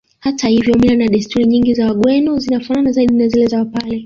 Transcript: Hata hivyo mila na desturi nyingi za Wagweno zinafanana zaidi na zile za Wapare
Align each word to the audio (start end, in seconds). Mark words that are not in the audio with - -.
Hata 0.19 0.47
hivyo 0.47 0.73
mila 0.75 0.95
na 0.95 1.07
desturi 1.07 1.45
nyingi 1.45 1.73
za 1.73 1.87
Wagweno 1.87 2.39
zinafanana 2.39 2.91
zaidi 2.91 3.13
na 3.13 3.27
zile 3.27 3.47
za 3.47 3.57
Wapare 3.59 3.99